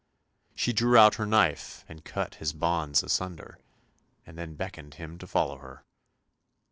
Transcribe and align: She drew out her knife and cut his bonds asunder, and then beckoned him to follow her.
She 0.55 0.73
drew 0.73 0.97
out 0.97 1.13
her 1.21 1.27
knife 1.27 1.85
and 1.87 2.03
cut 2.03 2.33
his 2.41 2.53
bonds 2.53 3.03
asunder, 3.03 3.59
and 4.25 4.35
then 4.35 4.55
beckoned 4.55 4.95
him 4.95 5.19
to 5.19 5.27
follow 5.27 5.57
her. 5.59 5.83